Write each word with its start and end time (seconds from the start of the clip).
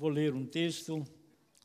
vou 0.00 0.08
ler 0.08 0.32
um 0.32 0.46
texto 0.46 1.06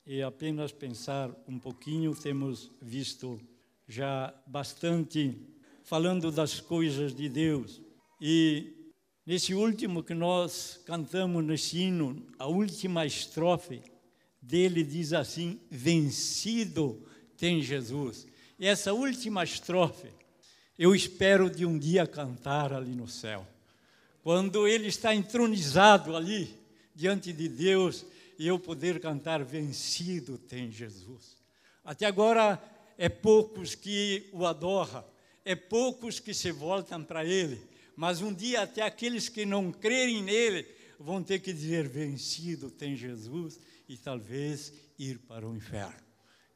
e 0.06 0.22
apenas 0.22 0.70
pensar 0.74 1.32
um 1.48 1.58
pouquinho. 1.58 2.14
Temos 2.14 2.70
visto 2.82 3.40
já 3.88 4.34
bastante 4.46 5.40
falando 5.86 6.30
das 6.30 6.60
coisas 6.60 7.16
de 7.16 7.30
Deus. 7.30 7.82
E 8.20 8.92
nesse 9.26 9.54
último 9.54 10.04
que 10.04 10.14
nós 10.14 10.82
cantamos 10.86 11.46
nesse 11.46 11.78
hino, 11.78 12.28
a 12.38 12.46
última 12.46 13.06
estrofe 13.06 13.82
dele 14.42 14.84
diz 14.84 15.14
assim: 15.14 15.58
Vencido 15.72 17.08
tem 17.38 17.62
Jesus. 17.62 18.28
E 18.60 18.68
essa 18.68 18.92
última 18.92 19.46
estrofe, 19.46 20.10
eu 20.78 20.94
espero 20.94 21.50
de 21.50 21.66
um 21.66 21.80
dia 21.80 22.06
cantar 22.06 22.74
ali 22.74 22.94
no 22.98 23.08
céu. 23.08 23.48
Quando 24.22 24.68
ele 24.68 24.88
está 24.88 25.16
entronizado 25.16 26.18
ali, 26.18 26.54
diante 26.94 27.32
de 27.32 27.48
Deus, 27.48 28.06
e 28.38 28.48
eu 28.48 28.60
poder 28.60 29.00
cantar: 29.00 29.44
Vencido 29.44 30.38
tem 30.38 30.72
Jesus. 30.72 31.38
Até 31.84 32.06
agora 32.06 32.62
é 32.98 33.10
poucos 33.10 33.76
que 33.76 34.30
o 34.34 34.46
adoram, 34.46 35.06
é 35.44 35.56
poucos 35.56 36.20
que 36.20 36.34
se 36.34 36.52
voltam 36.52 37.04
para 37.04 37.24
ele, 37.26 37.62
mas 37.96 38.22
um 38.22 38.34
dia 38.34 38.62
até 38.62 38.82
aqueles 38.82 39.30
que 39.30 39.46
não 39.46 39.72
crerem 39.72 40.24
nele 40.24 40.68
vão 41.00 41.24
ter 41.24 41.40
que 41.40 41.54
dizer: 41.54 41.88
Vencido 41.88 42.70
tem 42.70 42.96
Jesus, 42.96 43.60
e 43.88 43.98
talvez 43.98 44.74
ir 44.98 45.20
para 45.20 45.48
o 45.48 45.56
inferno. 45.56 46.04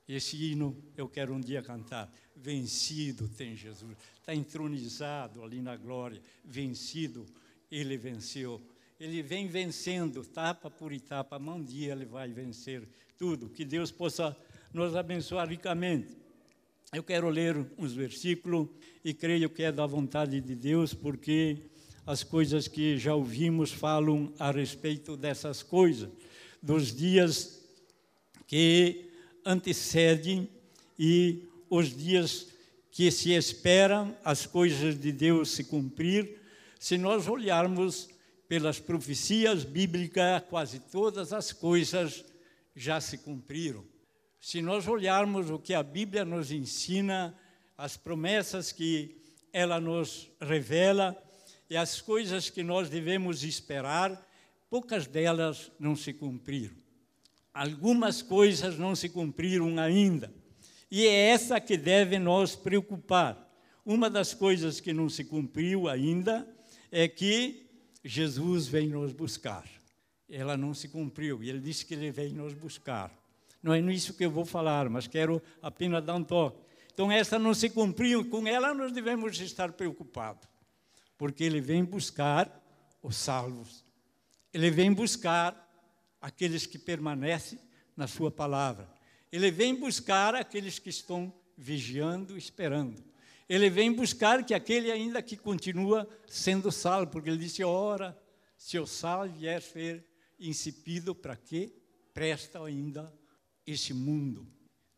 Esse 0.08 0.36
hino 0.38 0.76
eu 0.98 1.08
quero 1.08 1.34
um 1.34 1.40
dia 1.40 1.62
cantar. 1.62 2.12
Vencido 2.36 3.28
tem 3.28 3.56
Jesus. 3.56 3.96
Está 4.20 4.34
entronizado 4.34 5.44
ali 5.44 5.62
na 5.62 5.76
glória. 5.76 6.20
Vencido, 6.44 7.26
ele 7.70 7.96
venceu. 7.98 8.60
Ele 9.00 9.22
vem 9.22 9.48
vencendo, 9.48 10.22
etapa 10.22 10.70
por 10.70 10.92
etapa. 10.92 11.38
Um 11.38 11.64
dia 11.64 11.94
ele 11.94 12.04
vai 12.04 12.28
vencer 12.28 12.84
tudo. 13.18 13.48
Que 13.48 13.64
Deus 13.64 13.92
possa 13.92 14.36
nos 14.74 14.94
abençoar 14.94 15.48
ricamente. 15.48 16.18
Eu 16.92 17.02
quero 17.02 17.30
ler 17.30 17.56
uns 17.78 17.94
versículos 17.94 18.68
e 19.02 19.14
creio 19.14 19.50
que 19.50 19.64
é 19.64 19.72
da 19.72 19.86
vontade 19.86 20.42
de 20.42 20.54
Deus, 20.54 20.94
porque 20.94 21.60
as 22.06 22.24
coisas 22.24 22.68
que 22.68 22.98
já 22.98 23.16
ouvimos 23.16 23.72
falam 23.72 24.34
a 24.38 24.52
respeito 24.52 25.16
dessas 25.16 25.64
coisas, 25.64 26.10
dos 26.62 26.94
dias 26.94 27.64
que 28.48 29.10
antecedem 29.46 30.50
e 30.98 31.48
os 31.70 31.96
dias 31.96 32.48
que 32.92 33.10
se 33.12 33.32
esperam 33.32 34.14
as 34.26 34.46
coisas 34.46 35.00
de 35.00 35.14
Deus 35.14 35.52
se 35.52 35.64
cumprir. 35.64 36.38
Se 36.78 36.98
nós 36.98 37.30
olharmos 37.30 38.10
pelas 38.50 38.80
profecias 38.80 39.64
bíblicas, 39.64 40.42
quase 40.50 40.80
todas 40.80 41.32
as 41.32 41.54
coisas 41.54 42.26
já 42.76 43.00
se 43.00 43.20
cumpriram. 43.20 43.86
Se 44.42 44.60
nós 44.60 44.88
olharmos 44.88 45.52
o 45.52 45.60
que 45.60 45.72
a 45.72 45.84
Bíblia 45.84 46.26
nos 46.26 46.52
ensina, 46.52 47.38
as 47.78 47.96
promessas 47.96 48.72
que 48.72 49.22
ela 49.54 49.80
nos 49.80 50.32
revela 50.42 51.16
e 51.70 51.78
as 51.78 52.02
coisas 52.02 52.50
que 52.50 52.64
nós 52.64 52.90
devemos 52.90 53.44
esperar, 53.44 54.28
poucas 54.68 55.06
delas 55.06 55.72
não 55.80 55.96
se 55.96 56.12
cumpriram. 56.12 56.76
Algumas 57.54 58.24
coisas 58.24 58.80
não 58.80 58.96
se 58.96 59.10
cumpriram 59.10 59.78
ainda. 59.78 60.34
E 60.90 61.06
é 61.06 61.30
essa 61.30 61.60
que 61.60 61.78
deve 61.78 62.18
nos 62.18 62.56
preocupar. 62.56 63.48
Uma 63.86 64.10
das 64.10 64.34
coisas 64.34 64.80
que 64.80 64.92
não 64.92 65.08
se 65.08 65.24
cumpriu 65.24 65.88
ainda 65.88 66.48
é 66.92 67.08
que 67.08 67.69
Jesus 68.10 68.68
vem 68.68 68.88
nos 68.88 69.14
buscar. 69.14 69.70
Ela 70.28 70.58
não 70.58 70.74
se 70.74 70.88
cumpriu, 70.88 71.44
e 71.44 71.50
ele 71.50 71.60
disse 71.60 71.86
que 71.86 71.94
ele 71.94 72.10
vem 72.10 72.34
nos 72.34 72.56
buscar. 72.56 73.14
Não 73.62 73.72
é 73.72 73.80
nisso 73.80 74.16
que 74.16 74.26
eu 74.26 74.32
vou 74.32 74.46
falar, 74.46 74.90
mas 74.90 75.06
quero 75.06 75.40
apenas 75.62 76.04
dar 76.04 76.16
um 76.16 76.24
toque. 76.24 76.60
Então, 76.92 77.12
essa 77.12 77.38
não 77.38 77.54
se 77.54 77.70
cumpriu, 77.70 78.28
com 78.28 78.48
ela 78.48 78.74
nós 78.74 78.92
devemos 78.92 79.40
estar 79.40 79.72
preocupados, 79.74 80.48
porque 81.20 81.44
ele 81.44 81.62
vem 81.62 81.86
buscar 81.86 82.52
os 83.04 83.16
salvos. 83.16 83.86
Ele 84.52 84.72
vem 84.72 84.92
buscar 84.92 85.70
aqueles 86.20 86.66
que 86.66 86.80
permanecem 86.80 87.60
na 87.96 88.08
sua 88.08 88.32
palavra. 88.32 88.90
Ele 89.32 89.52
vem 89.52 89.76
buscar 89.76 90.34
aqueles 90.34 90.80
que 90.80 90.90
estão 90.90 91.32
vigiando, 91.56 92.36
esperando. 92.36 93.04
Ele 93.50 93.68
vem 93.68 93.92
buscar 93.92 94.46
que 94.46 94.54
aquele 94.54 94.92
ainda 94.92 95.24
que 95.24 95.36
continua 95.36 96.08
sendo 96.28 96.72
salvo, 96.72 97.12
porque 97.12 97.30
ele 97.30 97.40
disse: 97.40 97.64
ora, 97.64 98.16
se 98.56 98.78
o 98.78 98.86
sal 98.86 99.28
vier 99.28 99.60
ser 99.60 100.06
insipido, 100.40 101.16
para 101.16 101.36
quê? 101.36 101.74
Presta 102.14 102.64
ainda 102.64 103.12
esse 103.66 103.92
mundo, 103.92 104.48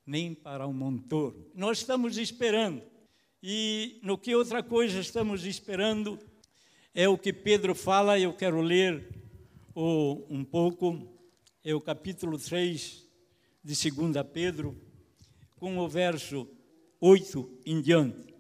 nem 0.06 0.34
para 0.34 0.68
um 0.68 0.74
montoro. 0.74 1.50
Nós 1.56 1.78
estamos 1.78 2.18
esperando. 2.18 2.84
E 3.42 4.00
no 4.04 4.18
que 4.18 4.36
outra 4.36 4.62
coisa 4.62 5.00
estamos 5.00 5.46
esperando 5.46 6.20
é 6.94 7.08
o 7.08 7.18
que 7.18 7.32
Pedro 7.32 7.74
fala, 7.74 8.20
eu 8.20 8.34
quero 8.34 8.62
ler 8.62 9.10
o, 9.74 10.26
um 10.30 10.44
pouco, 10.44 11.18
é 11.64 11.74
o 11.74 11.82
capítulo 11.82 12.38
3 12.38 13.08
de 13.64 13.92
2 13.92 14.28
Pedro, 14.32 14.80
com 15.58 15.78
o 15.78 15.88
verso 15.88 16.48
8 17.00 17.62
em 17.66 17.82
diante. 17.82 18.31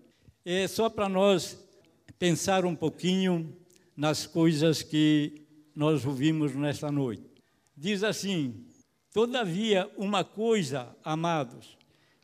É 0.44 0.68
só 0.68 0.90
para 0.90 1.08
nós 1.08 1.56
pensar 2.18 2.66
um 2.66 2.76
pouquinho 2.76 3.56
nas 3.96 4.26
coisas 4.26 4.82
que 4.82 5.46
nós 5.76 6.04
ouvimos 6.04 6.56
nesta 6.56 6.92
noite. 6.92 7.24
Diz 7.78 8.04
assim: 8.04 8.66
Todavia, 9.14 9.88
uma 9.96 10.24
coisa, 10.24 10.96
amados, 11.04 11.78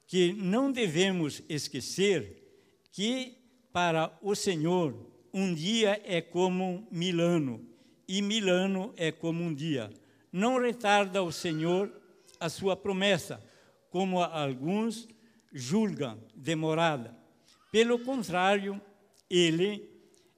que 0.08 0.34
não 0.34 0.72
devemos 0.72 1.44
esquecer, 1.48 2.44
que 2.92 3.38
para 3.72 4.18
o 4.24 4.34
Senhor 4.34 4.96
um 5.32 5.54
dia 5.54 6.02
é 6.04 6.20
como 6.20 6.88
mil 6.90 7.22
anos, 7.22 7.62
e 8.08 8.20
mil 8.24 8.50
anos 8.50 8.94
é 8.98 9.12
como 9.12 9.44
um 9.44 9.54
dia. 9.54 9.92
Não 10.32 10.60
retarda 10.60 11.22
o 11.22 11.32
Senhor 11.32 11.92
a 12.40 12.50
sua 12.50 12.76
promessa, 12.76 13.44
como 13.92 14.24
alguns 14.24 15.08
julgam 15.54 16.20
demorada. 16.36 17.17
Pelo 17.72 18.00
contrário, 18.00 18.82
ele 19.30 19.90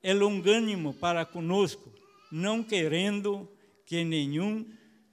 é 0.01 0.13
longânimo 0.13 0.93
para 0.93 1.25
conosco, 1.25 1.93
não 2.31 2.63
querendo 2.63 3.47
que 3.85 4.03
nenhum 4.03 4.65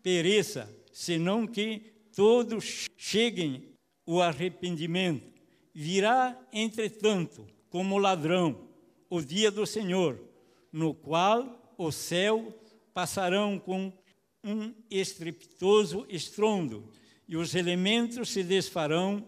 pereça, 0.02 0.72
senão 0.92 1.46
que 1.46 1.82
todos 2.14 2.86
cheguem 2.96 3.74
ao 4.06 4.22
arrependimento. 4.22 5.34
Virá, 5.74 6.38
entretanto, 6.52 7.46
como 7.68 7.98
ladrão, 7.98 8.68
o 9.10 9.20
dia 9.20 9.50
do 9.50 9.66
Senhor, 9.66 10.18
no 10.72 10.94
qual 10.94 11.74
o 11.76 11.92
céu 11.92 12.58
passarão 12.94 13.58
com 13.58 13.92
um 14.42 14.72
estrepitoso 14.90 16.06
estrondo, 16.08 16.90
e 17.28 17.36
os 17.36 17.54
elementos 17.54 18.30
se 18.30 18.42
desfarão, 18.42 19.26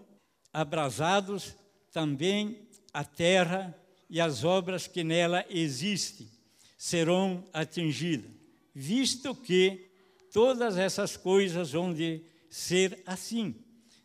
abrasados 0.52 1.56
também 1.92 2.67
a 2.92 3.04
terra 3.04 3.76
e 4.08 4.20
as 4.20 4.44
obras 4.44 4.86
que 4.86 5.04
nela 5.04 5.44
existem 5.50 6.28
serão 6.76 7.44
atingidas, 7.52 8.30
visto 8.74 9.34
que 9.34 9.90
todas 10.32 10.76
essas 10.76 11.16
coisas 11.16 11.72
vão 11.72 11.92
de 11.92 12.22
ser 12.48 13.02
assim, 13.04 13.54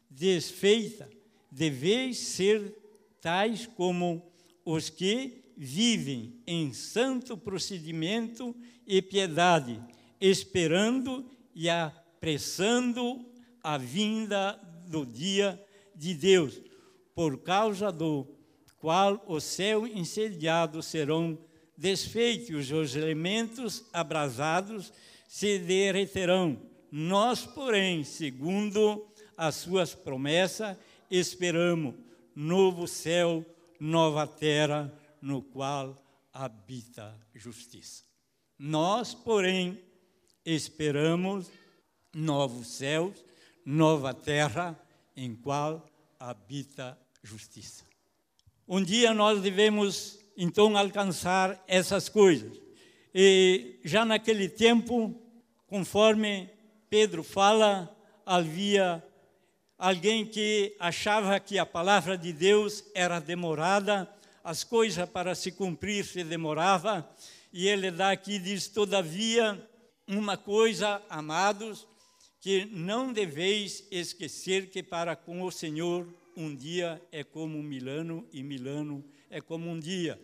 desfeita, 0.09 1.09
deveis 1.51 2.17
ser 2.17 2.75
tais 3.21 3.66
como 3.66 4.21
os 4.66 4.89
que 4.89 5.44
vivem 5.55 6.41
em 6.47 6.73
santo 6.73 7.38
procedimento 7.38 8.55
e 8.88 9.01
piedade, 9.01 9.79
esperando 10.19 11.29
e 11.53 11.69
apressando 11.69 13.24
a 13.62 13.77
vinda 13.77 14.59
do 14.88 15.06
dia 15.06 15.63
de 15.95 16.13
Deus, 16.13 16.59
por 17.13 17.38
causa 17.44 17.91
do 17.91 18.27
qual 18.83 19.24
o 19.27 19.39
céu 19.39 19.88
incendiado 19.88 20.83
serão 20.83 21.39
desfeitos, 21.77 22.69
os 22.69 22.97
elementos 22.97 23.85
abrasados 23.94 24.91
se 25.25 25.57
derreterão. 25.57 26.62
Nós, 26.91 27.45
porém, 27.45 28.03
segundo 28.03 29.07
as 29.38 29.56
suas 29.56 29.95
promessas, 29.95 30.75
esperamos 31.09 31.95
novo 32.35 32.85
céu, 32.85 33.45
nova 33.80 34.27
terra, 34.27 34.94
no 35.21 35.41
qual 35.41 35.95
habita 36.33 37.18
justiça. 37.33 38.03
Nós, 38.59 39.13
porém, 39.13 39.79
esperamos 40.45 41.50
novos 42.13 42.68
céus, 42.68 43.24
nova 43.65 44.13
terra, 44.13 44.77
em 45.15 45.33
qual 45.33 45.89
habita 46.19 47.00
justiça. 47.24 47.93
Um 48.68 48.81
dia 48.81 49.13
nós 49.13 49.42
devemos 49.42 50.19
então 50.38 50.77
alcançar 50.77 51.62
essas 51.68 52.07
coisas. 52.07 52.57
E 53.13 53.80
já 53.83 54.06
naquele 54.06 54.48
tempo, 54.48 55.13
conforme 55.68 56.50
Pedro 56.89 57.24
fala, 57.24 57.94
havia 58.25 59.04
alguém 59.77 60.25
que 60.25 60.75
achava 60.80 61.38
que 61.42 61.60
a 61.60 61.65
palavra 61.65 62.18
de 62.18 62.31
Deus 62.31 62.86
era 62.95 63.19
demorada, 63.19 64.10
as 64.42 64.63
coisas 64.63 65.10
para 65.10 65.36
se 65.36 65.51
cumprir 65.51 66.06
se 66.06 66.24
demorava, 66.24 67.07
e 67.51 67.68
ele 67.68 67.92
dá 67.92 68.12
aqui 68.12 68.39
diz 68.39 68.68
todavia 68.68 69.62
uma 70.07 70.38
coisa, 70.38 71.01
amados, 71.10 71.86
que 72.39 72.65
não 72.65 73.12
deveis 73.12 73.86
esquecer 73.92 74.69
que 74.69 74.81
para 74.81 75.15
com 75.18 75.42
o 75.44 75.51
Senhor 75.51 76.07
um 76.35 76.56
dia 76.56 77.01
é 77.12 77.24
como 77.24 77.57
um 77.57 77.63
Milano 77.63 78.27
e 78.31 78.44
Milano 78.44 79.03
é 79.30 79.41
como 79.41 79.69
um 79.69 79.80
dia. 79.80 80.19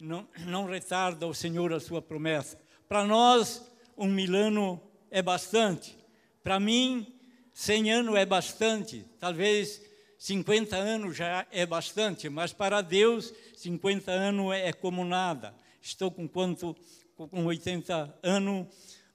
Não, 0.00 0.26
não 0.46 0.66
retarda 0.66 1.26
o 1.26 1.34
Senhor 1.34 1.72
a 1.72 1.80
sua 1.80 2.00
promessa. 2.02 2.60
Para 2.88 3.04
nós, 3.04 3.70
um 3.96 4.06
Milano 4.06 4.80
é 5.10 5.22
bastante. 5.22 5.96
Para 6.42 6.58
mim, 6.60 7.06
100 7.52 7.92
anos 7.92 8.14
é 8.16 8.26
bastante. 8.26 9.04
Talvez 9.18 9.80
50 10.18 10.76
anos 10.76 11.16
já 11.16 11.46
é 11.50 11.66
bastante, 11.66 12.28
mas 12.28 12.52
para 12.52 12.80
Deus, 12.80 13.32
50 13.56 14.10
anos 14.10 14.52
é 14.54 14.72
como 14.72 15.04
nada. 15.04 15.54
Estou 15.80 16.10
com 16.10 16.26
quanto? 16.26 16.74
Com 17.16 17.44
80 17.44 18.18
anos, 18.22 18.66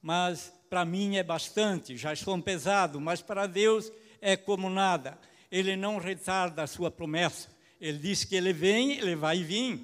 mas 0.01 0.53
para 0.69 0.85
mim 0.85 1.17
é 1.17 1.23
bastante. 1.23 1.97
Já 1.97 2.13
estou 2.13 2.39
pesado, 2.41 3.01
mas 3.01 3.21
para 3.21 3.47
Deus 3.47 3.91
é 4.21 4.37
como 4.37 4.69
nada. 4.69 5.17
Ele 5.51 5.75
não 5.75 5.97
retarda 5.97 6.63
a 6.63 6.67
sua 6.67 6.91
promessa. 6.91 7.49
Ele 7.79 7.97
diz 7.97 8.23
que 8.23 8.35
ele 8.35 8.53
vem, 8.53 8.97
ele 8.99 9.15
vai 9.15 9.43
vir. 9.43 9.79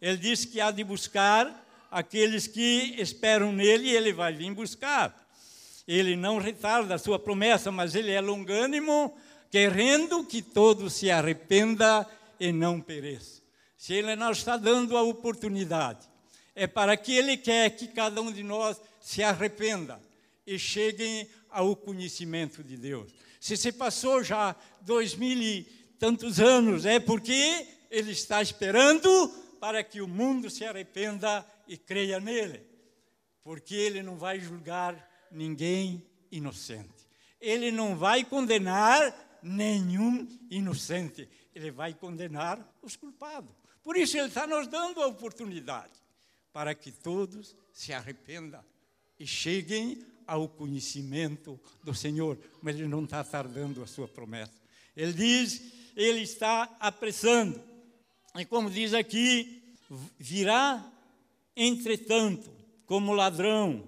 Ele 0.00 0.16
diz 0.16 0.44
que 0.44 0.60
há 0.60 0.70
de 0.70 0.82
buscar 0.82 1.64
aqueles 1.90 2.46
que 2.46 2.94
esperam 2.98 3.52
nele 3.52 3.88
e 3.88 3.96
ele 3.96 4.12
vai 4.12 4.32
vir 4.32 4.52
buscar. 4.52 5.24
Ele 5.86 6.16
não 6.16 6.38
retarda 6.38 6.94
a 6.94 6.98
sua 6.98 7.18
promessa, 7.18 7.70
mas 7.70 7.94
ele 7.94 8.10
é 8.10 8.20
longânimo, 8.20 9.16
querendo 9.50 10.24
que 10.24 10.42
todos 10.42 10.94
se 10.94 11.10
arrependa 11.10 12.06
e 12.40 12.50
não 12.50 12.80
pereça. 12.80 13.42
Se 13.76 13.92
ele 13.92 14.16
não 14.16 14.32
está 14.32 14.56
dando 14.56 14.96
a 14.96 15.02
oportunidade, 15.02 16.08
é 16.54 16.66
para 16.66 16.96
que 16.96 17.14
ele 17.14 17.36
quer 17.36 17.70
que 17.70 17.86
cada 17.88 18.20
um 18.20 18.32
de 18.32 18.42
nós 18.42 18.80
se 19.00 19.22
arrependa 19.22 20.00
e 20.46 20.58
chegue 20.58 21.28
ao 21.50 21.76
conhecimento 21.76 22.62
de 22.64 22.76
Deus. 22.76 23.12
Se 23.44 23.58
se 23.58 23.72
passou 23.72 24.24
já 24.24 24.56
dois 24.80 25.14
mil 25.14 25.38
e 25.38 25.64
tantos 25.98 26.40
anos, 26.40 26.86
é 26.86 26.98
porque 26.98 27.68
ele 27.90 28.10
está 28.10 28.40
esperando 28.40 29.28
para 29.60 29.84
que 29.84 30.00
o 30.00 30.08
mundo 30.08 30.48
se 30.48 30.64
arrependa 30.64 31.46
e 31.68 31.76
creia 31.76 32.18
nele, 32.18 32.66
porque 33.42 33.74
ele 33.74 34.02
não 34.02 34.16
vai 34.16 34.40
julgar 34.40 34.96
ninguém 35.30 36.02
inocente. 36.32 37.06
Ele 37.38 37.70
não 37.70 37.94
vai 37.94 38.24
condenar 38.24 39.14
nenhum 39.42 40.26
inocente, 40.48 41.28
ele 41.54 41.70
vai 41.70 41.92
condenar 41.92 42.66
os 42.80 42.96
culpados. 42.96 43.54
Por 43.82 43.94
isso 43.98 44.16
ele 44.16 44.28
está 44.28 44.46
nos 44.46 44.66
dando 44.68 45.02
a 45.02 45.06
oportunidade 45.06 45.92
para 46.50 46.74
que 46.74 46.90
todos 46.90 47.54
se 47.74 47.92
arrependam 47.92 48.64
e 49.18 49.26
cheguem 49.26 50.02
ao 50.26 50.48
conhecimento 50.48 51.58
do 51.82 51.94
Senhor, 51.94 52.38
mas 52.62 52.76
ele 52.76 52.88
não 52.88 53.04
está 53.04 53.22
tardando 53.22 53.82
a 53.82 53.86
sua 53.86 54.08
promessa. 54.08 54.52
Ele 54.96 55.12
diz, 55.12 55.72
ele 55.96 56.20
está 56.20 56.68
apressando. 56.80 57.60
E 58.36 58.44
como 58.44 58.70
diz 58.70 58.94
aqui, 58.94 59.62
virá, 60.18 60.84
entretanto, 61.56 62.50
como 62.86 63.12
ladrão, 63.12 63.84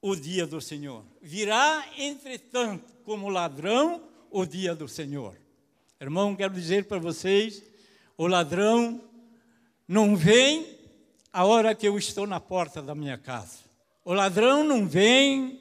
o 0.00 0.14
dia 0.14 0.46
do 0.46 0.60
Senhor. 0.60 1.04
Virá, 1.20 1.84
entretanto, 1.96 2.84
como 3.04 3.28
ladrão, 3.28 4.02
o 4.30 4.44
dia 4.44 4.74
do 4.74 4.88
Senhor. 4.88 5.36
Irmão, 6.00 6.36
quero 6.36 6.54
dizer 6.54 6.84
para 6.84 6.98
vocês: 6.98 7.62
o 8.16 8.26
ladrão 8.26 9.02
não 9.86 10.16
vem 10.16 10.78
a 11.32 11.44
hora 11.44 11.74
que 11.74 11.86
eu 11.88 11.98
estou 11.98 12.26
na 12.26 12.40
porta 12.40 12.80
da 12.80 12.94
minha 12.94 13.18
casa. 13.18 13.67
O 14.08 14.14
ladrão 14.14 14.64
não 14.64 14.88
vem 14.88 15.60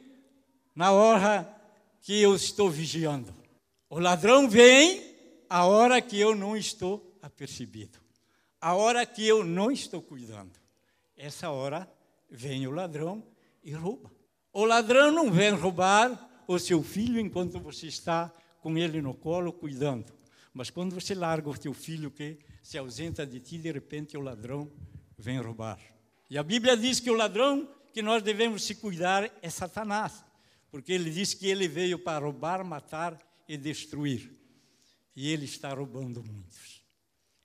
na 0.74 0.94
hora 0.94 1.54
que 2.00 2.22
eu 2.22 2.34
estou 2.34 2.70
vigiando. 2.70 3.36
O 3.90 4.00
ladrão 4.00 4.48
vem 4.48 5.04
a 5.50 5.66
hora 5.66 6.02
que 6.02 6.18
eu 6.18 6.34
não 6.34 6.56
estou 6.56 7.20
apercebido. 7.22 8.00
A 8.62 8.74
hora 8.74 9.06
que 9.06 9.28
eu 9.28 9.44
não 9.44 9.70
estou 9.70 10.02
cuidando. 10.02 10.54
Essa 11.18 11.50
hora 11.50 11.92
vem 12.30 12.66
o 12.66 12.72
ladrão 12.72 13.22
e 13.62 13.74
rouba. 13.74 14.10
O 14.54 14.64
ladrão 14.64 15.12
não 15.12 15.30
vem 15.30 15.52
roubar 15.52 16.46
o 16.48 16.58
seu 16.58 16.82
filho 16.82 17.20
enquanto 17.20 17.60
você 17.60 17.88
está 17.88 18.34
com 18.62 18.78
ele 18.78 19.02
no 19.02 19.14
colo 19.14 19.52
cuidando. 19.52 20.14
Mas 20.54 20.70
quando 20.70 20.94
você 20.94 21.14
larga 21.14 21.50
o 21.50 21.58
teu 21.58 21.74
filho 21.74 22.10
que 22.10 22.40
se 22.64 22.78
ausenta 22.78 23.28
de 23.28 23.42
ti, 23.42 23.58
de 23.58 23.74
repente 23.74 24.16
o 24.16 24.22
ladrão 24.22 24.72
vem 25.18 25.38
roubar. 25.38 25.82
E 26.30 26.38
a 26.38 26.44
Bíblia 26.44 26.78
diz 26.78 27.02
que 27.02 27.12
o 27.12 27.14
ladrão 27.14 27.76
que 27.94 28.02
nós 28.02 28.22
devemos 28.22 28.64
se 28.64 28.76
cuidar 28.76 29.32
é 29.42 29.50
Satanás, 29.50 30.24
porque 30.70 30.94
ele 30.94 31.10
diz 31.10 31.34
que 31.34 31.48
ele 31.48 31.68
veio 31.68 32.00
para 32.00 32.24
roubar, 32.24 32.64
matar 32.64 33.18
e 33.48 33.58
destruir. 33.58 34.32
E 35.16 35.32
ele 35.32 35.46
está 35.46 35.74
roubando 35.74 36.24
muitos. 36.24 36.84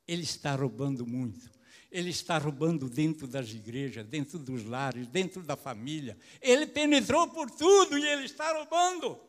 Ele 0.07 0.23
está 0.23 0.55
roubando 0.55 1.07
muito. 1.07 1.51
Ele 1.91 2.11
está 2.11 2.39
roubando 2.39 2.89
dentro 2.89 3.27
das 3.27 3.51
igrejas, 3.51 4.07
dentro 4.07 4.39
dos 4.39 4.65
lares, 4.65 5.07
dentro 5.07 5.43
da 5.43 5.57
família. 5.57 6.17
Ele 6.41 6.67
penetrou 6.67 7.29
por 7.29 7.51
tudo 7.51 7.99
e 7.99 8.07
ele 8.07 8.25
está 8.25 8.53
roubando. 8.53 9.21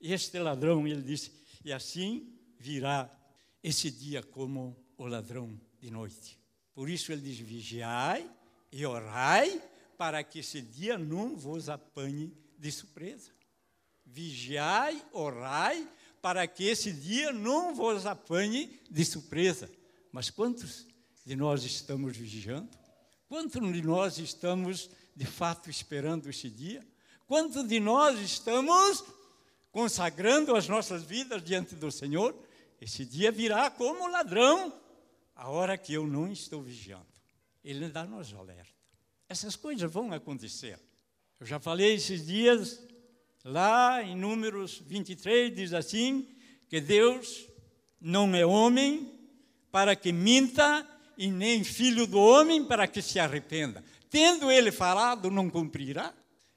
E 0.00 0.12
este 0.12 0.38
ladrão, 0.38 0.86
ele 0.86 1.02
disse, 1.02 1.32
e 1.64 1.72
assim 1.72 2.32
virá 2.58 3.10
esse 3.62 3.90
dia 3.90 4.22
como 4.22 4.76
o 4.96 5.06
ladrão 5.06 5.60
de 5.80 5.90
noite. 5.90 6.38
Por 6.74 6.88
isso 6.88 7.12
ele 7.12 7.22
diz: 7.22 7.38
vigiai 7.38 8.28
e 8.72 8.84
orai 8.86 9.62
para 10.00 10.24
que 10.24 10.38
esse 10.38 10.62
dia 10.62 10.96
não 10.96 11.36
vos 11.36 11.68
apanhe 11.68 12.32
de 12.58 12.72
surpresa. 12.72 13.30
Vigiai, 14.06 15.04
orai, 15.12 15.86
para 16.22 16.46
que 16.46 16.64
esse 16.64 16.90
dia 16.90 17.34
não 17.34 17.74
vos 17.74 18.06
apanhe 18.06 18.80
de 18.90 19.04
surpresa. 19.04 19.70
Mas 20.10 20.30
quantos 20.30 20.86
de 21.22 21.36
nós 21.36 21.64
estamos 21.64 22.16
vigiando? 22.16 22.70
Quantos 23.28 23.60
de 23.60 23.82
nós 23.82 24.16
estamos 24.16 24.88
de 25.14 25.26
fato 25.26 25.68
esperando 25.68 26.30
esse 26.30 26.48
dia? 26.48 26.82
Quantos 27.26 27.68
de 27.68 27.78
nós 27.78 28.18
estamos 28.20 29.04
consagrando 29.70 30.56
as 30.56 30.66
nossas 30.66 31.02
vidas 31.02 31.44
diante 31.44 31.74
do 31.74 31.92
Senhor? 31.92 32.34
Esse 32.80 33.04
dia 33.04 33.30
virá 33.30 33.70
como 33.70 34.08
ladrão, 34.08 34.72
a 35.36 35.50
hora 35.50 35.76
que 35.76 35.92
eu 35.92 36.06
não 36.06 36.32
estou 36.32 36.62
vigiando. 36.62 37.04
Ele 37.62 37.86
dá-nos 37.90 38.32
alerta. 38.32 38.79
Essas 39.30 39.54
coisas 39.54 39.88
vão 39.88 40.12
acontecer. 40.12 40.76
Eu 41.38 41.46
já 41.46 41.60
falei 41.60 41.94
esses 41.94 42.26
dias, 42.26 42.82
lá 43.44 44.02
em 44.02 44.16
Números 44.16 44.82
23, 44.84 45.54
diz 45.54 45.72
assim: 45.72 46.26
que 46.68 46.80
Deus 46.80 47.46
não 48.00 48.34
é 48.34 48.44
homem 48.44 49.08
para 49.70 49.94
que 49.94 50.10
minta, 50.10 50.84
e 51.16 51.30
nem 51.30 51.62
filho 51.62 52.08
do 52.08 52.18
homem 52.18 52.64
para 52.64 52.88
que 52.88 53.00
se 53.00 53.20
arrependa. 53.20 53.84
Tendo 54.10 54.50
ele 54.50 54.72
falado, 54.72 55.30
não 55.30 55.48
cumprirá. 55.48 56.12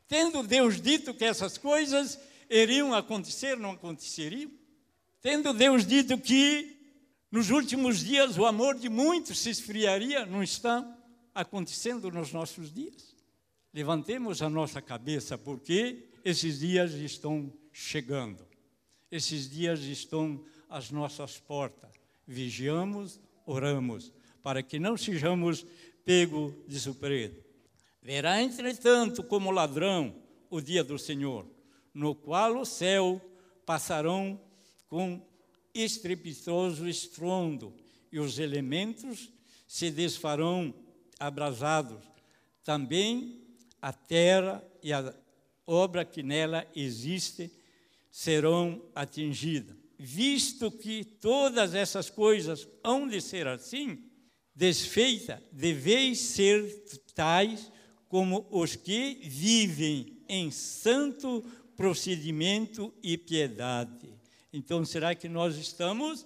Tendo 0.08 0.42
Deus 0.42 0.82
dito 0.82 1.14
que 1.14 1.26
essas 1.26 1.60
coisas 1.60 2.20
iriam 2.50 2.92
acontecer, 2.92 3.56
não 3.56 3.74
aconteceriam. 3.74 4.50
Tendo 5.22 5.54
Deus 5.54 5.86
dito 5.86 6.18
que 6.18 6.76
nos 7.32 7.52
últimos 7.52 8.00
dias 8.00 8.36
o 8.36 8.48
amor 8.48 8.74
de 8.80 8.90
muitos 8.90 9.38
se 9.38 9.52
esfriaria, 9.52 10.26
não 10.26 10.42
está 10.42 10.84
acontecendo 11.34 12.12
nos 12.12 12.32
nossos 12.32 12.72
dias. 12.72 13.16
Levantemos 13.74 14.42
a 14.42 14.50
nossa 14.50 14.82
cabeça, 14.82 15.38
porque 15.38 16.10
esses 16.24 16.60
dias 16.60 16.94
estão 16.94 17.52
chegando. 17.72 18.46
Esses 19.10 19.50
dias 19.50 19.82
estão 19.82 20.44
às 20.70 20.92
nossas 20.92 21.40
portas. 21.40 21.92
Vigiamos, 22.28 23.20
oramos, 23.46 24.12
para 24.42 24.62
que 24.62 24.80
não 24.80 24.96
sejamos 24.96 25.66
pego 26.06 26.54
de 26.68 26.80
surpresa. 26.80 27.40
Verá, 28.02 28.42
entretanto, 28.42 29.24
como 29.24 29.50
ladrão 29.50 30.16
o 30.50 30.62
dia 30.62 30.84
do 30.84 31.00
Senhor, 31.00 31.48
no 31.94 32.14
qual 32.14 32.58
o 32.58 32.66
céu 32.66 33.22
passarão 33.66 34.40
com 34.88 35.26
estrepitoso 35.74 36.88
estrondo, 36.88 37.74
e 38.12 38.20
os 38.20 38.38
elementos 38.38 39.32
se 39.68 39.90
desfarão 39.90 40.74
abrasados. 41.26 42.04
Também 42.64 43.42
a 43.82 43.94
terra 43.94 44.64
e 44.82 44.92
a 44.92 45.14
obra 45.66 46.04
que 46.04 46.22
nela 46.22 46.68
existe 46.76 47.52
serão 48.12 48.82
atingidas. 48.94 49.76
Visto 49.98 50.70
que 50.70 51.04
todas 51.04 51.74
essas 51.74 52.10
coisas 52.10 52.68
hão 52.84 53.08
de 53.08 53.22
ser 53.22 53.48
assim, 53.48 54.04
desfeita, 54.54 55.42
deveis 55.52 56.20
ser 56.20 56.84
tais 57.16 57.72
como 58.10 58.46
os 58.52 58.76
que 58.76 59.20
vivem 59.24 60.22
em 60.28 60.52
santo 60.52 61.44
procedimento 61.76 62.94
e 63.02 63.18
piedade. 63.18 64.14
Então, 64.52 64.86
será 64.86 65.16
que 65.16 65.30
nós 65.30 65.56
estamos 65.56 66.26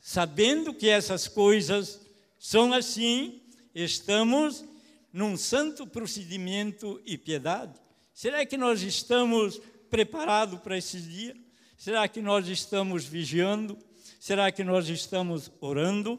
sabendo 0.00 0.74
que 0.74 0.88
essas 0.88 1.28
coisas 1.28 2.00
são 2.38 2.72
assim? 2.72 3.41
Estamos 3.74 4.64
num 5.12 5.36
santo 5.36 5.86
procedimento 5.86 7.00
e 7.04 7.16
piedade? 7.16 7.78
Será 8.12 8.44
que 8.44 8.56
nós 8.56 8.82
estamos 8.82 9.60
preparados 9.90 10.60
para 10.60 10.76
esse 10.76 11.00
dia? 11.00 11.36
Será 11.76 12.06
que 12.06 12.20
nós 12.20 12.48
estamos 12.48 13.04
vigiando? 13.04 13.78
Será 14.20 14.52
que 14.52 14.62
nós 14.62 14.88
estamos 14.88 15.50
orando? 15.60 16.18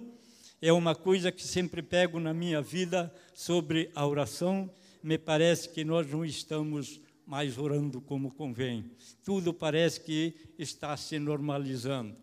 É 0.61 0.73
uma 0.73 0.95
coisa 0.95 1.31
que 1.31 1.45
sempre 1.45 1.81
pego 1.81 2.19
na 2.19 2.33
minha 2.33 2.61
vida 2.61 3.13
sobre 3.33 3.91
a 3.93 4.05
oração. 4.05 4.69
Me 5.01 5.17
parece 5.17 5.69
que 5.69 5.83
nós 5.83 6.09
não 6.09 6.25
estamos 6.25 6.99
mais 7.25 7.57
orando 7.57 8.01
como 8.01 8.33
convém. 8.33 8.91
Tudo 9.23 9.53
parece 9.53 10.01
que 10.01 10.35
está 10.57 10.95
se 10.97 11.19
normalizando. 11.19 12.15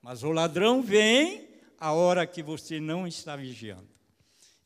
Mas 0.00 0.22
o 0.22 0.30
ladrão 0.30 0.82
vem 0.82 1.48
a 1.78 1.92
hora 1.92 2.26
que 2.26 2.42
você 2.42 2.80
não 2.80 3.06
está 3.06 3.36
vigiando. 3.36 3.97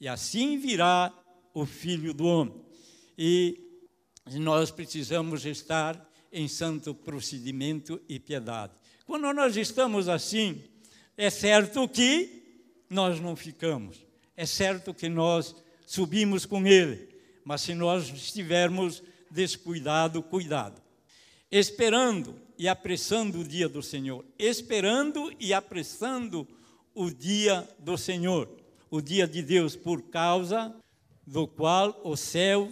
E 0.03 0.09
assim 0.09 0.59
virá 0.59 1.15
o 1.55 1.65
filho 1.65 2.13
do 2.13 2.25
homem. 2.25 2.61
E 3.17 3.57
nós 4.33 4.69
precisamos 4.69 5.47
estar 5.47 6.11
em 6.33 6.49
santo 6.49 6.93
procedimento 6.93 8.03
e 8.09 8.19
piedade. 8.19 8.73
Quando 9.07 9.33
nós 9.33 9.57
estamos 9.57 10.09
assim, 10.09 10.61
é 11.17 11.31
certo 11.31 11.89
que 11.89 12.43
nós 12.91 13.21
não 13.21 13.37
ficamos. 13.37 14.05
É 14.37 14.45
certo 14.45 14.93
que 14.93 15.09
nós 15.09 15.55
subimos 15.87 16.45
com 16.45 16.67
ele. 16.67 17.09
Mas 17.45 17.61
se 17.61 17.73
nós 17.73 18.09
estivermos 18.09 19.05
descuidado, 19.31 20.21
cuidado. 20.21 20.83
Esperando 21.49 22.35
e 22.59 22.67
apressando 22.67 23.39
o 23.39 23.45
dia 23.45 23.69
do 23.69 23.85
Senhor. 23.85 24.25
Esperando 24.37 25.33
e 25.39 25.55
apressando 25.55 26.45
o 26.93 27.09
dia 27.09 27.69
do 27.79 27.97
Senhor. 27.97 28.62
O 28.93 29.01
dia 29.01 29.27
de 29.27 29.41
Deus, 29.41 29.75
por 29.75 30.03
causa 30.03 30.71
do 31.27 31.49
qual 31.49 31.99
os 32.05 32.21
céus 32.21 32.71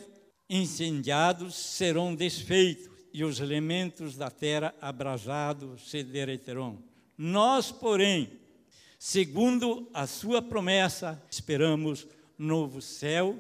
incendiados 0.51 1.55
serão 1.55 2.15
desfeitos 2.15 2.91
e 3.11 3.25
os 3.25 3.41
elementos 3.41 4.19
da 4.19 4.31
terra 4.31 4.75
abrasados 4.83 5.89
se 5.89 6.03
derreterão. 6.03 6.85
Nós, 7.17 7.73
porém, 7.73 8.39
segundo 8.99 9.89
a 9.95 10.07
sua 10.07 10.43
promessa, 10.43 11.19
esperamos 11.31 12.07
novo 12.37 12.83
céu 12.83 13.35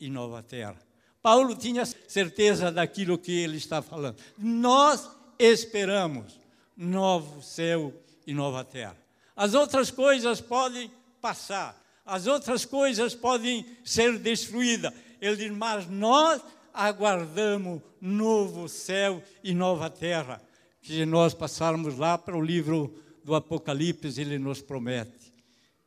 e 0.00 0.10
nova 0.10 0.42
terra. 0.42 0.76
Paulo 1.22 1.54
tinha 1.54 1.86
certeza 1.86 2.72
daquilo 2.72 3.16
que 3.16 3.30
ele 3.30 3.58
está 3.58 3.80
falando. 3.80 4.20
Nós 4.36 5.08
esperamos 5.38 6.36
novo 6.76 7.40
céu 7.40 7.94
e 8.26 8.34
nova 8.34 8.64
terra. 8.64 8.96
As 9.36 9.54
outras 9.54 9.88
coisas 9.88 10.40
podem 10.40 10.90
passar, 11.20 11.80
as 12.04 12.26
outras 12.26 12.64
coisas 12.64 13.14
podem 13.14 13.64
ser 13.84 14.18
destruídas. 14.18 14.92
Ele 15.20 15.36
diz, 15.36 15.50
mas 15.50 15.88
nós 15.88 16.42
aguardamos 16.72 17.80
novo 18.00 18.68
céu 18.68 19.22
e 19.42 19.54
nova 19.54 19.88
terra. 19.88 20.42
Se 20.82 21.06
nós 21.06 21.32
passarmos 21.32 21.96
lá 21.96 22.18
para 22.18 22.36
o 22.36 22.44
livro 22.44 22.94
do 23.22 23.34
Apocalipse, 23.34 24.20
ele 24.20 24.38
nos 24.38 24.60
promete 24.60 25.32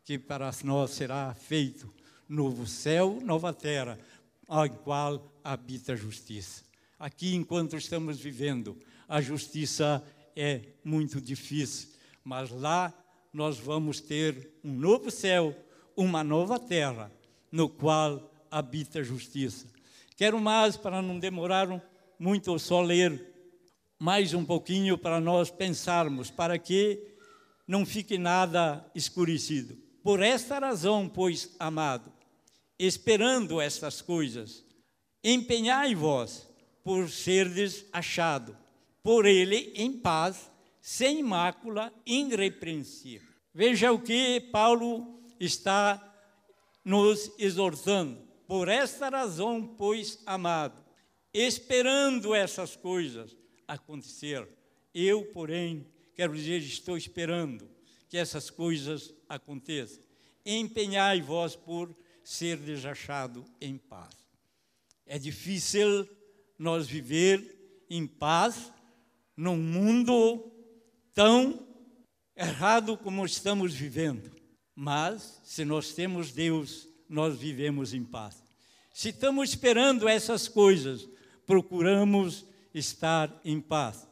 que 0.03 0.17
para 0.17 0.49
nós 0.63 0.91
será 0.91 1.35
feito 1.35 1.93
novo 2.27 2.65
céu, 2.65 3.19
nova 3.21 3.53
terra 3.53 3.99
ao 4.47 4.69
qual 4.69 5.33
habita 5.43 5.93
a 5.93 5.95
justiça. 5.95 6.63
Aqui, 6.97 7.35
enquanto 7.35 7.75
estamos 7.75 8.17
vivendo, 8.17 8.77
a 9.07 9.21
justiça 9.21 10.01
é 10.35 10.61
muito 10.83 11.19
difícil, 11.19 11.89
mas 12.23 12.49
lá 12.49 12.93
nós 13.31 13.59
vamos 13.59 13.99
ter 13.99 14.51
um 14.63 14.73
novo 14.73 15.11
céu, 15.11 15.53
uma 15.97 16.23
nova 16.23 16.59
terra, 16.59 17.11
no 17.51 17.67
qual 17.67 18.31
habita 18.51 18.99
a 18.99 19.03
justiça. 19.03 19.67
Quero 20.15 20.39
mais, 20.39 20.77
para 20.77 21.01
não 21.01 21.19
demorar 21.19 21.67
muito, 22.19 22.57
só 22.59 22.81
ler 22.81 23.33
mais 23.99 24.33
um 24.33 24.45
pouquinho 24.45 24.97
para 24.97 25.19
nós 25.19 25.49
pensarmos, 25.49 26.29
para 26.29 26.59
que 26.59 27.15
não 27.67 27.85
fique 27.85 28.17
nada 28.17 28.85
escurecido. 28.93 29.75
Por 30.03 30.21
esta 30.21 30.59
razão, 30.59 31.09
pois, 31.09 31.55
amado, 31.59 32.13
esperando 32.77 33.59
estas 33.59 34.01
coisas, 34.01 34.63
empenhai-vos 35.23 36.47
por 36.83 37.09
serdes 37.09 37.85
achado, 37.91 38.55
por 39.01 39.25
ele 39.25 39.73
em 39.75 39.91
paz, 39.91 40.49
sem 40.79 41.23
mácula, 41.23 41.91
irrepreensível. 42.05 43.27
Veja 43.53 43.91
o 43.91 43.99
que 43.99 44.39
Paulo 44.51 45.16
está 45.39 46.03
nos 46.83 47.31
exortando. 47.37 48.25
Por 48.47 48.67
esta 48.69 49.09
razão, 49.09 49.75
pois, 49.77 50.21
amado, 50.25 50.83
esperando 51.33 52.33
essas 52.33 52.75
coisas 52.75 53.35
acontecer, 53.67 54.47
eu, 54.93 55.25
porém, 55.25 55.85
quero 56.15 56.33
dizer, 56.33 56.61
estou 56.61 56.97
esperando 56.97 57.69
que 58.07 58.17
essas 58.17 58.49
coisas 58.49 59.13
aconteçam. 59.27 60.03
Empenhai-vos 60.45 61.55
por 61.55 61.93
ser 62.23 62.57
desachado 62.57 63.45
em 63.59 63.77
paz. 63.77 64.15
É 65.05 65.19
difícil 65.19 66.07
nós 66.57 66.87
viver 66.87 67.85
em 67.89 68.07
paz 68.07 68.71
num 69.35 69.57
mundo 69.57 70.51
tão 71.13 71.67
errado 72.35 72.97
como 72.97 73.25
estamos 73.25 73.73
vivendo. 73.73 74.36
Mas, 74.79 75.41
se 75.43 75.65
nós 75.65 75.91
temos 75.95 76.31
Deus, 76.31 76.87
nós 77.09 77.35
vivemos 77.35 77.95
em 77.95 78.03
paz. 78.03 78.43
Se 78.93 79.09
estamos 79.09 79.49
esperando 79.49 80.07
essas 80.07 80.47
coisas, 80.47 81.09
procuramos 81.47 82.45
estar 82.71 83.41
em 83.43 83.59
paz 83.59 84.07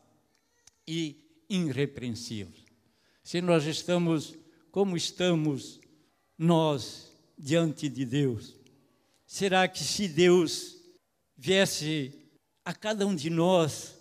e 0.88 1.24
irrepreensíveis. 1.48 2.66
Se 3.24 3.42
nós 3.42 3.66
estamos 3.66 4.36
como 4.72 4.98
estamos, 4.98 5.80
nós 6.36 7.16
diante 7.38 7.88
de 7.88 8.04
Deus? 8.04 8.56
Será 9.24 9.68
que 9.68 9.84
se 9.84 10.08
Deus 10.08 10.78
viesse 11.38 12.12
a 12.66 12.74
cada 12.74 13.06
um 13.06 13.14
de 13.14 13.30
nós 13.30 13.96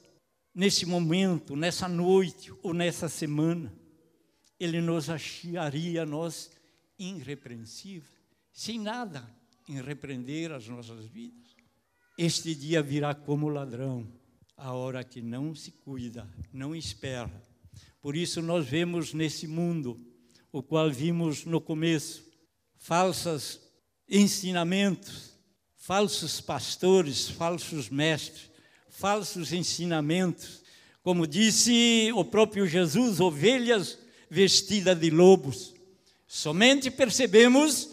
nesse 0.55 0.87
momento, 0.87 1.55
nessa 1.55 1.87
noite 1.87 2.51
ou 2.63 2.73
nessa 2.73 3.07
semana, 3.07 3.71
Ele 4.59 4.81
nos 4.81 5.11
acharia 5.11 6.07
nós 6.07 6.51
irrepreensíveis, 6.99 8.13
sem 8.53 8.79
nada 8.79 9.29
em 9.69 9.81
repreender 9.81 10.53
as 10.53 10.69
nossas 10.69 11.07
vidas? 11.07 11.57
Este 12.17 12.55
dia 12.55 12.83
virá 12.83 13.15
como 13.15 13.49
ladrão, 13.49 14.07
a 14.57 14.73
hora 14.73 15.03
que 15.03 15.21
não 15.21 15.55
se 15.55 15.73
cuida, 15.73 16.29
não 16.53 16.75
espera. 16.75 17.43
Por 18.01 18.15
isso 18.15 18.41
nós 18.41 18.67
vemos 18.67 19.13
nesse 19.13 19.47
mundo, 19.47 19.99
o 20.53 20.63
qual 20.63 20.91
vimos 20.91 21.45
no 21.45 21.61
começo, 21.61 22.25
falsos 22.77 23.61
ensinamentos, 24.09 25.33
falsos 25.75 26.41
pastores, 26.41 27.29
falsos 27.29 27.89
mestres, 27.89 28.51
falsos 28.89 29.53
ensinamentos. 29.53 30.63
Como 31.03 31.27
disse 31.27 32.11
o 32.15 32.25
próprio 32.25 32.67
Jesus, 32.67 33.21
ovelhas 33.21 33.99
vestidas 34.35 34.99
de 34.99 35.11
lobos. 35.11 35.73
Somente 36.27 36.91
percebemos 36.91 37.89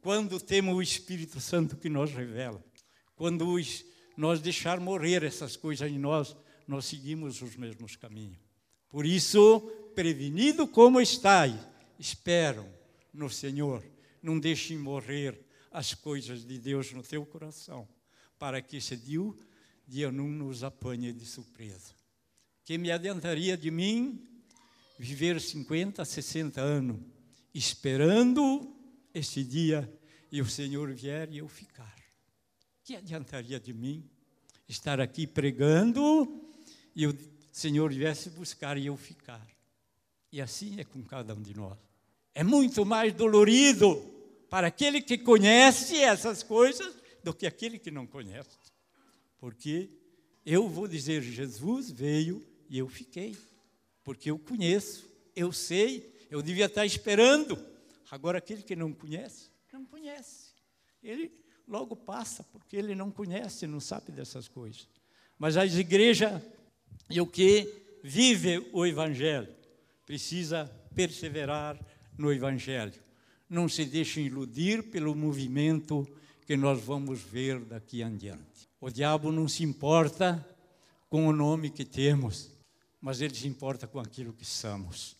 quando 0.00 0.40
temos 0.40 0.74
o 0.74 0.82
Espírito 0.82 1.40
Santo 1.40 1.76
que 1.76 1.88
nos 1.88 2.10
revela. 2.12 2.62
Quando 3.14 3.56
nós 4.16 4.40
deixar 4.40 4.80
morrer 4.80 5.22
essas 5.22 5.56
coisas 5.56 5.88
em 5.88 5.98
nós, 5.98 6.36
nós 6.66 6.86
seguimos 6.86 7.40
os 7.40 7.54
mesmos 7.54 7.94
caminhos. 7.94 8.38
Por 8.88 9.06
isso, 9.06 9.60
prevenido 9.94 10.66
como 10.66 11.00
estáis, 11.00 11.54
espero 11.98 12.66
no 13.14 13.30
Senhor 13.30 13.82
não 14.20 14.40
deixe 14.40 14.76
morrer 14.76 15.40
as 15.70 15.94
coisas 15.94 16.44
de 16.44 16.58
Deus 16.58 16.92
no 16.92 17.02
teu 17.02 17.24
coração, 17.24 17.86
para 18.40 18.60
que 18.60 18.78
esse 18.78 18.96
dia 19.86 20.10
não 20.10 20.28
nos 20.28 20.64
apanhe 20.64 21.12
de 21.12 21.24
surpresa. 21.24 21.94
Que 22.64 22.76
me 22.76 22.90
adiantaria 22.90 23.56
de 23.56 23.70
mim 23.70 24.35
viver 24.98 25.40
50, 25.40 26.04
60 26.04 26.60
anos, 26.60 27.00
esperando 27.54 28.74
esse 29.12 29.42
dia 29.42 29.90
e 30.30 30.40
o 30.40 30.46
Senhor 30.46 30.92
vier 30.92 31.30
e 31.32 31.38
eu 31.38 31.48
ficar? 31.48 31.94
Que 32.84 32.96
adiantaria 32.96 33.58
de 33.58 33.72
mim 33.72 34.08
estar 34.68 35.00
aqui 35.00 35.26
pregando 35.26 36.42
e 36.94 37.06
o 37.06 37.16
Senhor 37.50 37.92
viesse 37.92 38.30
buscar 38.30 38.76
e 38.76 38.86
eu 38.86 38.96
ficar? 38.96 39.46
E 40.30 40.40
assim 40.40 40.78
é 40.78 40.84
com 40.84 41.02
cada 41.02 41.34
um 41.34 41.42
de 41.42 41.54
nós. 41.54 41.78
É 42.34 42.44
muito 42.44 42.84
mais 42.84 43.12
dolorido 43.12 43.96
para 44.50 44.66
aquele 44.66 45.00
que 45.00 45.16
conhece 45.16 45.96
essas 45.96 46.42
coisas 46.42 46.94
do 47.22 47.34
que 47.34 47.46
aquele 47.46 47.78
que 47.78 47.90
não 47.90 48.06
conhece. 48.06 48.58
Porque 49.38 49.90
Eu 50.46 50.68
vou 50.68 50.86
dizer: 50.86 51.22
Jesus 51.22 51.90
veio 51.90 52.40
e 52.70 52.78
eu 52.78 52.88
fiquei, 52.88 53.36
porque 54.06 54.30
eu 54.30 54.38
conheço, 54.38 55.04
eu 55.34 55.50
sei, 55.50 56.14
eu 56.30 56.40
devia 56.40 56.66
estar 56.66 56.86
esperando. 56.86 57.58
Agora, 58.08 58.38
aquele 58.38 58.62
que 58.62 58.76
não 58.76 58.92
conhece, 58.92 59.50
não 59.72 59.84
conhece. 59.84 60.52
Ele 61.02 61.32
logo 61.66 61.96
passa, 61.96 62.44
porque 62.44 62.76
ele 62.76 62.94
não 62.94 63.10
conhece, 63.10 63.66
não 63.66 63.80
sabe 63.80 64.12
dessas 64.12 64.46
coisas. 64.46 64.86
Mas 65.36 65.56
as 65.56 65.74
igrejas 65.74 66.40
e 67.10 67.20
o 67.20 67.26
que 67.26 67.98
vive 68.00 68.70
o 68.72 68.86
Evangelho 68.86 69.52
precisa 70.06 70.66
perseverar 70.94 71.76
no 72.16 72.32
Evangelho. 72.32 72.94
Não 73.50 73.68
se 73.68 73.84
deixe 73.84 74.20
iludir 74.20 74.84
pelo 74.84 75.16
movimento 75.16 76.06
que 76.46 76.56
nós 76.56 76.80
vamos 76.80 77.20
ver 77.22 77.58
daqui 77.58 78.02
em 78.02 78.16
diante. 78.16 78.68
O 78.80 78.88
diabo 78.88 79.32
não 79.32 79.48
se 79.48 79.64
importa 79.64 80.48
com 81.08 81.26
o 81.26 81.32
nome 81.32 81.70
que 81.70 81.84
temos, 81.84 82.55
mas 83.06 83.20
ele 83.20 83.36
se 83.36 83.46
importa 83.46 83.86
com 83.86 84.00
aquilo 84.00 84.32
que 84.32 84.44
somos. 84.44 85.16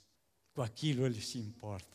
Com 0.53 0.61
aquilo 0.61 1.07
ele 1.07 1.21
se 1.21 1.39
importa. 1.39 1.87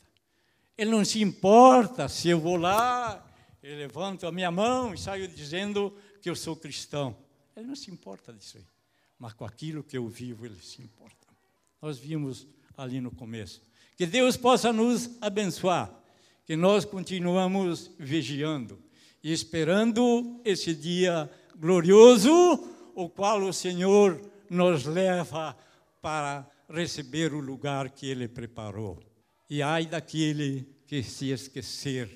Ele 0.78 0.90
não 0.90 1.04
se 1.04 1.22
importa 1.22 2.08
se 2.08 2.30
eu 2.30 2.40
vou 2.40 2.56
lá, 2.56 3.22
eu 3.62 3.76
levanto 3.76 4.26
a 4.26 4.32
minha 4.32 4.50
mão 4.50 4.94
e 4.94 4.98
saio 4.98 5.28
dizendo 5.28 5.94
que 6.22 6.30
eu 6.30 6.36
sou 6.36 6.56
cristão. 6.56 7.14
Ele 7.58 7.68
não 7.68 7.76
se 7.76 7.92
importa 7.92 8.32
disso 8.32 8.56
aí. 8.56 8.64
Mas 9.20 9.34
com 9.34 9.44
aquilo 9.44 9.84
que 9.84 9.98
eu 9.98 10.08
vivo, 10.08 10.46
ele 10.46 10.58
se 10.62 10.82
importa. 10.82 11.28
Nós 11.82 11.98
vimos 11.98 12.48
ali 12.78 13.02
no 13.02 13.12
começo. 13.12 13.62
Que 13.98 14.06
Deus 14.06 14.38
possa 14.38 14.72
nos 14.72 15.10
abençoar, 15.20 15.94
que 16.46 16.56
nós 16.56 16.86
continuamos 16.86 17.92
vigiando 18.00 18.82
e 19.22 19.34
esperando 19.34 20.40
esse 20.46 20.74
dia 20.74 21.30
glorioso, 21.54 22.32
o 22.96 23.10
qual 23.10 23.42
o 23.42 23.52
Senhor 23.52 24.22
nos 24.50 24.86
leva 24.86 25.54
para 26.01 26.50
receber 26.70 27.34
o 27.34 27.39
lugar 27.39 27.89
que 27.89 28.08
Ele 28.08 28.27
preparou. 28.27 29.00
E 29.50 29.62
ai 29.62 29.86
daquele 29.86 30.67
que 30.88 31.03
se 31.03 31.29
esquecer 31.29 32.10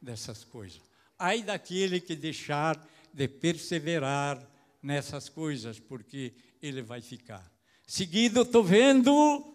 dessas 0.00 0.44
coisas. 0.44 0.80
Ai 1.18 1.42
daquele 1.42 2.00
que 2.00 2.14
deixar 2.16 2.82
de 3.12 3.26
perseverar 3.26 4.40
nessas 4.82 5.28
coisas, 5.28 5.78
porque 5.78 6.32
ele 6.62 6.82
vai 6.82 7.00
ficar. 7.00 7.50
Seguido, 7.86 8.42
estou 8.42 8.62
vendo 8.62 9.54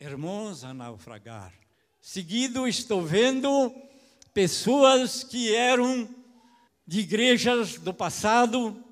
irmãos 0.00 0.64
a 0.64 0.74
naufragar. 0.74 1.52
Seguido, 2.00 2.66
estou 2.66 3.02
vendo 3.02 3.74
pessoas 4.32 5.22
que 5.22 5.54
eram 5.54 6.08
de 6.86 7.00
igrejas 7.00 7.78
do 7.78 7.94
passado, 7.94 8.82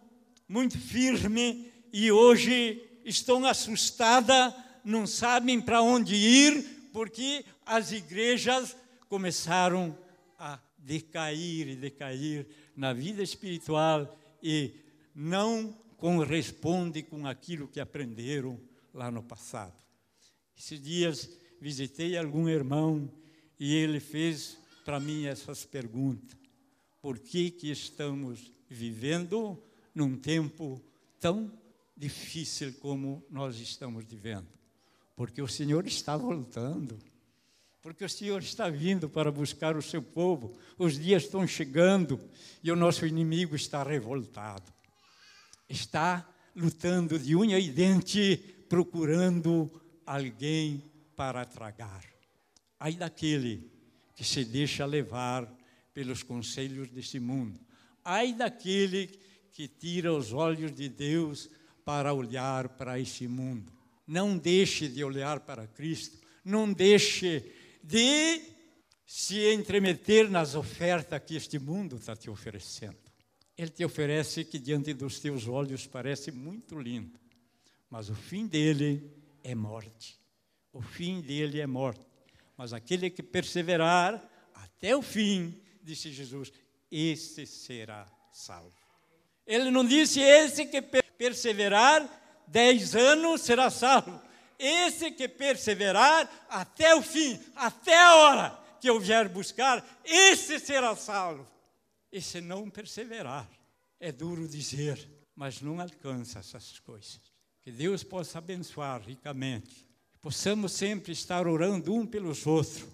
muito 0.49 0.78
firme, 0.78 1.70
e 1.92 2.11
hoje 2.11 2.80
estão 3.04 3.44
assustadas, 3.47 4.54
não 4.85 5.06
sabem 5.06 5.61
para 5.61 5.82
onde 5.82 6.14
ir, 6.14 6.90
porque 6.92 7.44
as 7.64 7.92
igrejas 7.92 8.76
começaram 9.09 9.97
a 10.38 10.59
decair 10.78 11.68
e 11.68 11.76
decair 11.76 12.47
na 12.76 12.92
vida 12.92 13.23
espiritual 13.23 14.18
e 14.42 14.75
não 15.14 15.73
corresponde 15.97 17.02
com 17.02 17.26
aquilo 17.26 17.68
que 17.68 17.78
aprenderam 17.78 18.59
lá 18.92 19.11
no 19.11 19.23
passado. 19.23 19.76
Esses 20.56 20.80
dias 20.80 21.30
visitei 21.61 22.16
algum 22.16 22.49
irmão 22.49 23.11
e 23.59 23.75
ele 23.75 24.00
fez 24.00 24.59
para 24.85 24.99
mim 24.99 25.26
essas 25.26 25.64
perguntas. 25.64 26.37
Por 27.00 27.18
que, 27.18 27.50
que 27.50 27.71
estamos 27.71 28.52
vivendo 28.68 29.62
num 29.94 30.16
tempo 30.16 30.82
tão 31.21 31.50
difícil 31.96 32.75
como 32.80 33.25
nós 33.30 33.58
estamos 33.58 34.04
vivendo? 34.04 34.49
Porque 35.16 35.42
o 35.42 35.49
Senhor 35.49 35.87
está 35.87 36.16
voltando. 36.16 36.99
Porque 37.80 38.04
o 38.04 38.08
Senhor 38.08 38.42
está 38.42 38.68
vindo 38.68 39.09
para 39.09 39.31
buscar 39.31 39.76
o 39.76 39.83
seu 39.83 40.00
povo. 40.00 40.57
Os 40.78 40.98
dias 40.98 41.24
estão 41.24 41.46
chegando 41.46 42.20
e 42.62 42.70
o 42.70 42.76
nosso 42.76 43.05
inimigo 43.05 43.57
está 43.57 43.83
revoltado. 43.83 44.72
Está 45.68 46.28
lutando 46.55 47.18
de 47.18 47.35
unha 47.35 47.59
e 47.59 47.70
dente, 47.70 48.37
procurando 48.68 49.70
alguém 50.07 50.85
para 51.16 51.44
tragar. 51.44 52.05
Ai 52.78 52.94
daquele 52.94 53.70
que 54.14 54.24
se 54.24 54.44
deixa 54.44 54.85
levar 54.87 55.52
pelos 55.92 56.22
conselhos 56.22 56.88
deste 56.88 57.18
mundo. 57.18 57.59
Ai 58.05 58.33
daquele 58.33 59.09
que 59.52 59.68
tira 59.68 60.12
os 60.12 60.33
olhos 60.33 60.74
de 60.74 60.88
Deus 60.88 61.48
para 61.85 62.12
olhar 62.12 62.68
para 62.71 62.99
esse 62.99 63.27
mundo. 63.27 63.73
Não 64.07 64.37
deixe 64.37 64.88
de 64.88 65.03
olhar 65.05 65.40
para 65.40 65.66
Cristo. 65.66 66.18
Não 66.45 66.73
deixe 66.73 67.53
de 67.83 68.40
se 69.07 69.53
entremeter 69.53 70.31
nas 70.31 70.55
ofertas 70.55 71.23
que 71.25 71.37
este 71.37 71.59
mundo 71.59 71.97
está 71.97 72.16
te 72.16 72.31
oferecendo. 72.31 72.99
Ele 73.57 73.71
te 73.71 73.85
oferece 73.85 74.45
que 74.45 74.59
diante 74.59 74.95
dos 74.95 75.21
teus 75.21 75.47
olhos 75.47 75.87
parece 75.87 76.33
muito 76.33 76.79
lindo, 76.81 77.21
mas 77.90 78.09
o 78.09 78.14
fim 78.14 78.47
dele 78.47 79.12
é 79.45 79.55
morte. 79.55 80.18
O 80.73 80.81
fim 80.81 81.21
dele 81.21 81.61
é 81.61 81.66
morte. 81.66 82.01
Mas 82.57 82.73
aquele 82.73 83.11
que 83.11 83.23
perseverar 83.23 84.23
até 84.55 84.97
o 84.97 85.03
fim, 85.03 85.61
disse 85.83 86.11
Jesus, 86.11 86.53
esse 86.90 87.47
será 87.47 88.11
salvo. 88.33 88.82
Ele 89.46 89.70
não 89.70 89.85
disse 89.85 90.20
esse 90.20 90.66
que 90.66 90.81
perseverar 90.83 92.09
dez 92.46 92.94
anos 92.94 93.40
será 93.42 93.70
salvo. 93.70 94.20
Esse 94.59 95.11
que 95.11 95.26
perseverar 95.26 96.31
até 96.48 96.94
o 96.94 97.02
fim, 97.02 97.40
até 97.57 98.00
a 98.00 98.14
hora 98.16 98.59
que 98.81 98.88
eu 98.88 99.00
vier 99.00 99.28
buscar, 99.28 99.85
esse 100.05 100.61
será 100.61 100.94
salvo. 100.94 101.46
Esse 102.11 102.40
não 102.40 102.68
perseverar 102.68 103.48
é 103.98 104.12
duro 104.12 104.46
dizer, 104.46 105.09
mas 105.35 105.61
não 105.61 105.81
alcança 105.81 106.40
essas 106.40 106.78
coisas. 106.81 107.20
Que 107.62 107.70
Deus 107.72 108.02
possa 108.02 108.38
abençoar 108.38 109.00
ricamente. 109.00 109.88
Possamos 110.20 110.72
sempre 110.72 111.12
estar 111.12 111.46
orando 111.46 111.94
um 111.94 112.07
pelos 112.07 112.46
outros. 112.46 112.85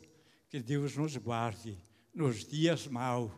Que 0.48 0.60
Deus 0.60 0.96
nos 0.96 1.16
guarde 1.16 1.76
nos 2.14 2.44
dias 2.44 2.86
maus, 2.86 3.30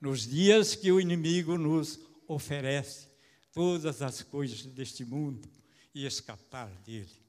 nos 0.00 0.26
dias 0.26 0.74
que 0.74 0.92
o 0.92 1.00
inimigo 1.00 1.58
nos 1.58 1.98
oferece 2.34 3.08
todas 3.52 4.02
as 4.02 4.22
coisas 4.22 4.64
deste 4.66 5.04
mundo 5.04 5.48
e 5.94 6.06
escapar 6.06 6.70
dele. 6.84 7.21